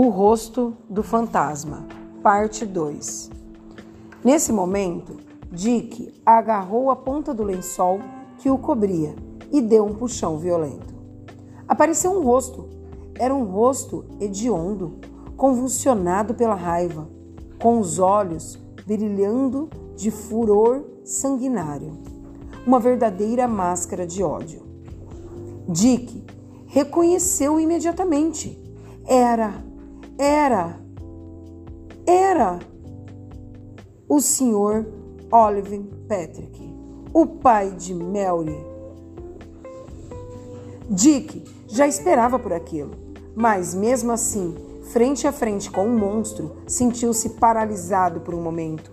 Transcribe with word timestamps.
O 0.00 0.10
rosto 0.10 0.76
do 0.88 1.02
fantasma, 1.02 1.84
parte 2.22 2.64
2. 2.64 3.32
Nesse 4.22 4.52
momento, 4.52 5.16
Dick 5.50 6.14
agarrou 6.24 6.92
a 6.92 6.94
ponta 6.94 7.34
do 7.34 7.42
lençol 7.42 7.98
que 8.38 8.48
o 8.48 8.56
cobria 8.56 9.16
e 9.50 9.60
deu 9.60 9.84
um 9.84 9.96
puxão 9.96 10.38
violento. 10.38 10.94
Apareceu 11.66 12.12
um 12.12 12.22
rosto. 12.22 12.68
Era 13.16 13.34
um 13.34 13.42
rosto 13.42 14.04
hediondo, 14.20 15.00
convulsionado 15.36 16.32
pela 16.32 16.54
raiva, 16.54 17.08
com 17.60 17.80
os 17.80 17.98
olhos 17.98 18.56
brilhando 18.86 19.68
de 19.96 20.12
furor 20.12 20.84
sanguinário. 21.02 21.98
Uma 22.64 22.78
verdadeira 22.78 23.48
máscara 23.48 24.06
de 24.06 24.22
ódio. 24.22 24.62
Dick 25.68 26.24
reconheceu 26.68 27.58
imediatamente. 27.58 28.62
Era 29.04 29.66
era, 30.18 30.80
era 32.04 32.58
o 34.08 34.20
Sr. 34.20 34.84
Oliver 35.30 35.80
Patrick, 36.08 36.74
o 37.14 37.24
pai 37.24 37.70
de 37.70 37.94
Mary. 37.94 38.66
Dick 40.90 41.44
já 41.68 41.86
esperava 41.86 42.36
por 42.36 42.52
aquilo, 42.52 42.90
mas 43.36 43.74
mesmo 43.74 44.10
assim, 44.10 44.56
frente 44.90 45.24
a 45.28 45.32
frente 45.32 45.70
com 45.70 45.86
o 45.86 45.88
um 45.88 45.96
monstro, 45.96 46.56
sentiu-se 46.66 47.30
paralisado 47.30 48.20
por 48.20 48.34
um 48.34 48.42
momento. 48.42 48.90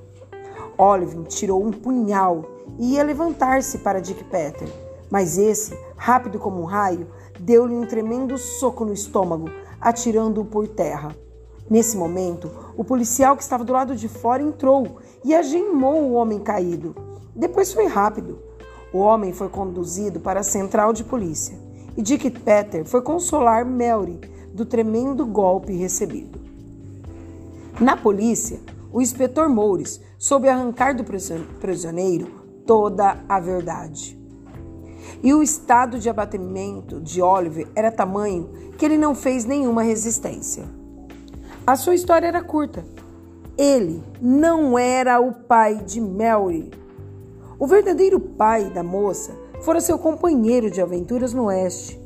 Oliver 0.78 1.24
tirou 1.24 1.66
um 1.66 1.72
punhal 1.72 2.44
e 2.78 2.94
ia 2.94 3.04
levantar-se 3.04 3.80
para 3.80 4.00
Dick 4.00 4.24
Peter, 4.26 4.68
mas 5.10 5.40
esse, 5.40 5.76
rápido 5.96 6.38
como 6.38 6.62
um 6.62 6.66
raio, 6.66 7.08
deu-lhe 7.40 7.74
um 7.74 7.86
tremendo 7.86 8.38
soco 8.38 8.86
no 8.86 8.94
estômago, 8.94 9.50
atirando-o 9.80 10.46
por 10.46 10.68
terra. 10.68 11.16
Nesse 11.70 11.98
momento, 11.98 12.52
o 12.78 12.84
policial 12.84 13.36
que 13.36 13.44
estava 13.44 13.64
do 13.64 13.74
lado 13.74 13.96
de 13.96 14.08
fora 14.08 14.44
entrou 14.44 14.98
e 15.24 15.34
agemou 15.34 16.04
o 16.04 16.14
homem 16.14 16.40
caído. 16.40 16.96
Depois 17.36 17.74
foi 17.74 17.88
rápido. 17.88 18.40
O 18.94 19.00
homem 19.00 19.34
foi 19.34 19.50
conduzido 19.50 20.20
para 20.20 20.40
a 20.40 20.44
central 20.44 20.94
de 20.94 21.04
polícia 21.04 21.58
e 21.98 22.02
Dick 22.02 22.30
Peter 22.30 22.86
foi 22.86 23.02
consolar 23.02 23.66
Mary 23.66 24.20
do 24.54 24.66
tremendo 24.66 25.26
golpe 25.26 25.74
recebido. 25.74 26.40
Na 27.80 27.98
polícia, 27.98 28.60
o 28.92 29.02
inspetor 29.02 29.50
Moures 29.50 30.00
soube 30.18 30.48
arrancar 30.48 30.96
do 30.96 31.04
prisioneiro 31.60 32.28
toda 32.66 33.24
a 33.28 33.40
verdade. 33.40 34.18
E 35.24 35.34
o 35.34 35.42
estado 35.42 36.00
de 36.00 36.10
abatimento 36.10 37.00
de 37.02 37.22
Oliver 37.22 37.68
era 37.76 37.92
tamanho 37.92 38.50
que 38.78 38.86
ele 38.86 38.98
não 38.98 39.16
fez 39.16 39.46
nenhuma 39.46 39.82
resistência. 39.82 40.66
A 41.66 41.76
sua 41.76 41.96
história 41.96 42.28
era 42.28 42.44
curta. 42.44 42.86
Ele 43.58 44.04
não 44.22 44.78
era 44.78 45.20
o 45.20 45.32
pai 45.34 45.78
de 45.78 46.00
Mary. 46.00 46.72
O 47.58 47.66
verdadeiro 47.66 48.20
pai 48.20 48.66
da 48.66 48.84
moça 48.84 49.36
fora 49.62 49.80
seu 49.80 49.98
companheiro 49.98 50.70
de 50.70 50.82
aventuras 50.82 51.34
no 51.34 51.46
Oeste. 51.46 52.00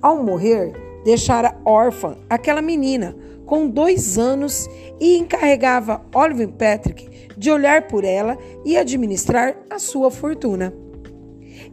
Ao 0.00 0.22
morrer, 0.22 0.72
deixara 1.04 1.56
órfã 1.64 2.16
aquela 2.28 2.62
menina 2.62 3.16
com 3.46 3.68
dois 3.68 4.16
anos 4.16 4.68
e 5.00 5.16
encarregava 5.16 6.02
Oliver 6.14 6.48
Patrick 6.50 7.30
de 7.36 7.50
olhar 7.50 7.88
por 7.88 8.04
ela 8.04 8.38
e 8.64 8.76
administrar 8.76 9.56
a 9.68 9.78
sua 9.78 10.10
fortuna. 10.10 10.72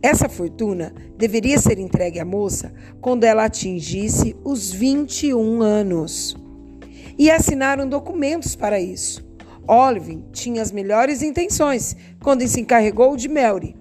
Essa 0.02 0.30
fortuna 0.30 0.94
deveria 1.18 1.58
ser 1.58 1.80
entregue 1.80 2.20
à 2.20 2.26
moça 2.26 2.74
quando 3.02 3.24
ela 3.24 3.46
atingisse 3.46 4.36
os 4.44 4.72
21 4.72 5.62
anos. 5.62 6.36
E 7.18 7.32
assinaram 7.32 7.90
documentos 7.90 8.56
para 8.56 8.80
isso. 8.80 9.26
Oliver 9.68 10.20
tinha 10.32 10.62
as 10.62 10.72
melhores 10.72 11.22
intenções 11.22 11.96
quando 12.22 12.48
se 12.48 12.62
encarregou 12.62 13.18
de 13.18 13.28
Mary. 13.28 13.76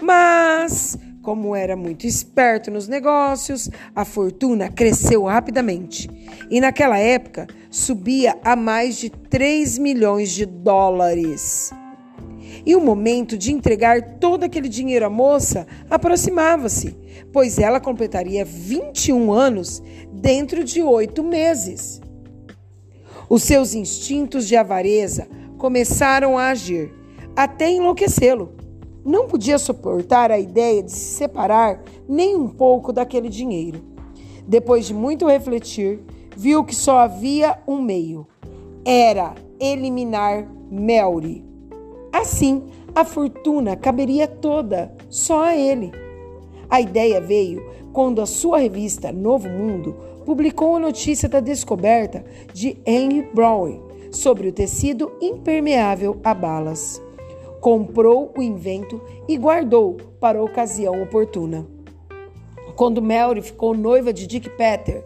Mas, 0.00 0.98
como 1.22 1.56
era 1.56 1.74
muito 1.74 2.06
esperto 2.06 2.70
nos 2.70 2.86
negócios, 2.86 3.70
a 3.96 4.04
fortuna 4.04 4.68
cresceu 4.68 5.24
rapidamente. 5.24 6.08
E 6.50 6.60
naquela 6.60 6.98
época 6.98 7.46
subia 7.70 8.36
a 8.44 8.54
mais 8.54 8.98
de 8.98 9.08
3 9.10 9.78
milhões 9.78 10.30
de 10.30 10.44
dólares. 10.44 11.72
E 12.66 12.74
o 12.74 12.80
momento 12.80 13.36
de 13.36 13.52
entregar 13.52 14.18
todo 14.18 14.44
aquele 14.44 14.68
dinheiro 14.68 15.04
à 15.04 15.10
moça 15.10 15.66
aproximava-se, 15.90 16.96
pois 17.32 17.58
ela 17.58 17.78
completaria 17.80 18.44
21 18.44 19.32
anos 19.32 19.82
dentro 20.10 20.64
de 20.64 20.82
oito 20.82 21.22
meses. 21.22 22.00
Os 23.28 23.42
seus 23.42 23.74
instintos 23.74 24.46
de 24.46 24.56
avareza 24.56 25.28
começaram 25.58 26.38
a 26.38 26.48
agir, 26.48 26.92
até 27.36 27.70
enlouquecê-lo. 27.70 28.54
Não 29.04 29.26
podia 29.26 29.58
suportar 29.58 30.30
a 30.30 30.38
ideia 30.38 30.82
de 30.82 30.90
se 30.90 31.16
separar 31.16 31.82
nem 32.08 32.34
um 32.36 32.48
pouco 32.48 32.92
daquele 32.92 33.28
dinheiro. 33.28 33.84
Depois 34.46 34.86
de 34.86 34.94
muito 34.94 35.26
refletir, 35.26 36.00
viu 36.36 36.64
que 36.64 36.74
só 36.74 36.98
havia 36.98 37.58
um 37.66 37.80
meio: 37.82 38.26
era 38.84 39.34
eliminar 39.60 40.46
Melry. 40.70 41.53
Assim, 42.24 42.62
a 42.94 43.04
fortuna 43.04 43.76
caberia 43.76 44.26
toda 44.26 44.90
só 45.10 45.42
a 45.42 45.54
ele. 45.54 45.92
A 46.70 46.80
ideia 46.80 47.20
veio 47.20 47.62
quando 47.92 48.22
a 48.22 48.24
sua 48.24 48.60
revista 48.60 49.12
Novo 49.12 49.46
Mundo 49.46 49.94
publicou 50.24 50.74
a 50.74 50.80
notícia 50.80 51.28
da 51.28 51.38
descoberta 51.38 52.24
de 52.54 52.78
Henry 52.86 53.28
Brown 53.34 53.78
sobre 54.10 54.48
o 54.48 54.52
tecido 54.52 55.12
impermeável 55.20 56.18
a 56.24 56.32
balas. 56.32 56.98
Comprou 57.60 58.32
o 58.34 58.42
invento 58.42 59.02
e 59.28 59.36
guardou 59.36 59.98
para 60.18 60.38
a 60.38 60.42
ocasião 60.42 61.02
oportuna. 61.02 61.66
Quando 62.74 63.02
Mary 63.02 63.42
ficou 63.42 63.76
noiva 63.76 64.14
de 64.14 64.26
Dick 64.26 64.48
Peter, 64.48 65.04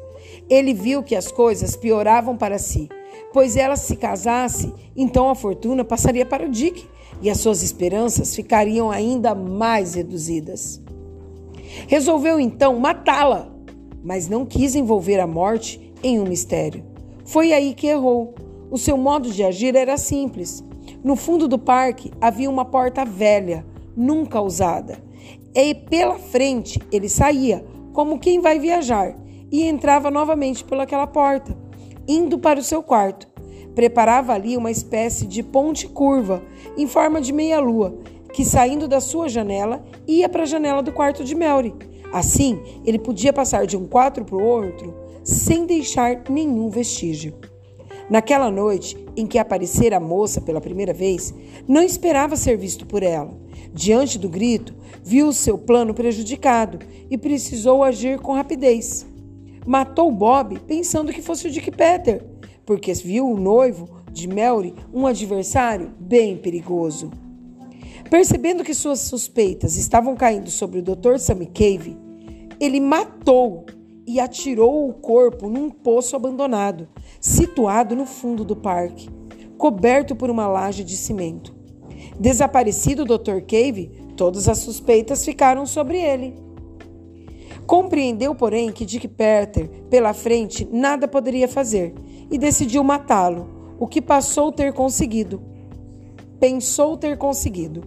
ele 0.48 0.72
viu 0.72 1.02
que 1.02 1.16
as 1.16 1.32
coisas 1.32 1.74
pioravam 1.74 2.36
para 2.36 2.58
si, 2.58 2.88
pois 3.32 3.56
ela 3.56 3.74
se 3.74 3.96
casasse, 3.96 4.72
então 4.96 5.28
a 5.28 5.34
fortuna 5.34 5.84
passaria 5.84 6.24
para 6.24 6.46
o 6.46 6.48
Dick 6.48 6.86
e 7.20 7.28
as 7.30 7.38
suas 7.38 7.62
esperanças 7.62 8.34
ficariam 8.34 8.90
ainda 8.90 9.34
mais 9.34 9.94
reduzidas. 9.94 10.80
Resolveu 11.86 12.40
então 12.40 12.78
matá-la, 12.78 13.52
mas 14.02 14.28
não 14.28 14.46
quis 14.46 14.74
envolver 14.74 15.20
a 15.20 15.26
morte 15.26 15.92
em 16.02 16.18
um 16.20 16.24
mistério. 16.24 16.84
Foi 17.24 17.52
aí 17.52 17.74
que 17.74 17.86
errou. 17.86 18.34
O 18.70 18.78
seu 18.78 18.96
modo 18.96 19.30
de 19.30 19.42
agir 19.44 19.74
era 19.74 19.96
simples. 19.96 20.64
No 21.04 21.16
fundo 21.16 21.46
do 21.46 21.58
parque 21.58 22.10
havia 22.20 22.50
uma 22.50 22.64
porta 22.64 23.04
velha, 23.04 23.64
nunca 23.96 24.40
usada. 24.40 24.98
E 25.54 25.74
pela 25.74 26.18
frente 26.18 26.80
ele 26.90 27.08
saía, 27.08 27.64
como 27.92 28.18
quem 28.18 28.40
vai 28.40 28.58
viajar, 28.58 29.14
e 29.50 29.64
entrava 29.64 30.10
novamente 30.10 30.64
pelaquela 30.64 31.06
porta, 31.06 31.56
indo 32.06 32.38
para 32.38 32.60
o 32.60 32.62
seu 32.62 32.82
quarto. 32.82 33.27
Preparava 33.78 34.32
ali 34.32 34.56
uma 34.56 34.72
espécie 34.72 35.24
de 35.24 35.40
ponte 35.40 35.86
curva, 35.86 36.42
em 36.76 36.88
forma 36.88 37.20
de 37.20 37.32
meia-lua, 37.32 37.96
que 38.32 38.44
saindo 38.44 38.88
da 38.88 38.98
sua 38.98 39.28
janela 39.28 39.84
ia 40.04 40.28
para 40.28 40.42
a 40.42 40.46
janela 40.46 40.82
do 40.82 40.90
quarto 40.90 41.22
de 41.22 41.32
Melry. 41.32 41.72
Assim, 42.12 42.60
ele 42.84 42.98
podia 42.98 43.32
passar 43.32 43.68
de 43.68 43.76
um 43.76 43.86
quarto 43.86 44.24
para 44.24 44.34
o 44.34 44.42
outro 44.42 44.92
sem 45.22 45.64
deixar 45.64 46.24
nenhum 46.28 46.68
vestígio. 46.68 47.34
Naquela 48.10 48.50
noite 48.50 48.98
em 49.16 49.24
que 49.24 49.38
aparecera 49.38 49.98
a 49.98 50.00
moça 50.00 50.40
pela 50.40 50.60
primeira 50.60 50.92
vez, 50.92 51.32
não 51.68 51.80
esperava 51.80 52.34
ser 52.34 52.56
visto 52.56 52.84
por 52.84 53.04
ela. 53.04 53.30
Diante 53.72 54.18
do 54.18 54.28
grito, 54.28 54.74
viu 55.04 55.32
seu 55.32 55.56
plano 55.56 55.94
prejudicado 55.94 56.80
e 57.08 57.16
precisou 57.16 57.84
agir 57.84 58.18
com 58.18 58.32
rapidez. 58.32 59.06
Matou 59.64 60.10
Bob 60.10 60.58
pensando 60.66 61.12
que 61.12 61.22
fosse 61.22 61.46
o 61.46 61.50
Dick 61.52 61.70
Peter, 61.70 62.37
porque 62.68 62.92
viu 62.92 63.26
o 63.26 63.40
noivo 63.40 63.88
de 64.12 64.28
Melry 64.28 64.74
um 64.92 65.06
adversário 65.06 65.90
bem 65.98 66.36
perigoso. 66.36 67.10
Percebendo 68.10 68.62
que 68.62 68.74
suas 68.74 69.00
suspeitas 69.00 69.78
estavam 69.78 70.14
caindo 70.14 70.50
sobre 70.50 70.80
o 70.80 70.82
Dr. 70.82 71.16
Sammy 71.18 71.46
Cave, 71.46 71.96
ele 72.60 72.78
matou 72.78 73.64
e 74.06 74.20
atirou 74.20 74.86
o 74.86 74.92
corpo 74.92 75.48
num 75.48 75.70
poço 75.70 76.14
abandonado, 76.14 76.86
situado 77.18 77.96
no 77.96 78.04
fundo 78.04 78.44
do 78.44 78.54
parque, 78.54 79.08
coberto 79.56 80.14
por 80.14 80.28
uma 80.28 80.46
laje 80.46 80.84
de 80.84 80.94
cimento. 80.94 81.56
Desaparecido 82.20 83.00
o 83.00 83.06
Dr. 83.06 83.40
Cave, 83.46 83.90
todas 84.14 84.46
as 84.46 84.58
suspeitas 84.58 85.24
ficaram 85.24 85.64
sobre 85.64 85.96
ele. 85.96 86.34
Compreendeu, 87.66 88.34
porém, 88.34 88.70
que 88.72 88.84
Dick 88.84 89.08
Peter, 89.08 89.70
pela 89.88 90.12
frente, 90.12 90.68
nada 90.70 91.08
poderia 91.08 91.48
fazer 91.48 91.94
e 92.30 92.38
decidiu 92.38 92.82
matá-lo, 92.84 93.76
o 93.78 93.86
que 93.86 94.02
passou 94.02 94.52
ter 94.52 94.72
conseguido. 94.72 95.42
Pensou 96.38 96.96
ter 96.96 97.16
conseguido. 97.16 97.82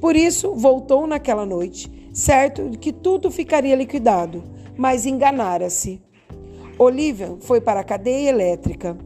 Por 0.00 0.14
isso, 0.14 0.54
voltou 0.54 1.06
naquela 1.06 1.46
noite, 1.46 2.10
certo 2.12 2.70
de 2.70 2.78
que 2.78 2.92
tudo 2.92 3.30
ficaria 3.30 3.74
liquidado, 3.74 4.42
mas 4.76 5.06
enganara-se. 5.06 6.00
Olivia 6.78 7.36
foi 7.40 7.60
para 7.60 7.80
a 7.80 7.84
cadeia 7.84 8.28
elétrica. 8.28 8.96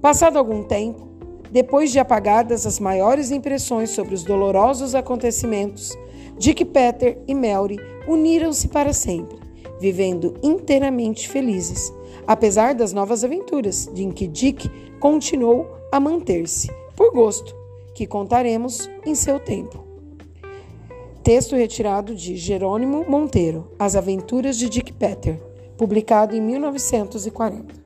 Passado 0.00 0.36
algum 0.36 0.64
tempo, 0.64 1.08
depois 1.50 1.92
de 1.92 1.98
apagadas 1.98 2.66
as 2.66 2.80
maiores 2.80 3.30
impressões 3.30 3.90
sobre 3.90 4.14
os 4.14 4.24
dolorosos 4.24 4.94
acontecimentos, 4.94 5.96
Dick 6.38 6.64
Peter 6.64 7.22
e 7.28 7.34
Melry 7.34 7.78
uniram-se 8.08 8.68
para 8.68 8.92
sempre, 8.92 9.38
vivendo 9.82 10.34
inteiramente 10.44 11.28
felizes, 11.28 11.92
apesar 12.24 12.72
das 12.72 12.92
novas 12.92 13.24
aventuras 13.24 13.90
de 13.92 14.06
que 14.12 14.28
Dick 14.28 14.70
continuou 15.00 15.66
a 15.90 15.98
manter-se, 15.98 16.70
por 16.94 17.12
gosto, 17.12 17.52
que 17.92 18.06
contaremos 18.06 18.88
em 19.04 19.16
seu 19.16 19.40
tempo. 19.40 19.84
Texto 21.24 21.56
retirado 21.56 22.14
de 22.14 22.36
Jerônimo 22.36 23.04
Monteiro, 23.08 23.72
As 23.76 23.96
Aventuras 23.96 24.56
de 24.56 24.68
Dick 24.68 24.92
Peter, 24.92 25.42
publicado 25.76 26.36
em 26.36 26.40
1940. 26.40 27.81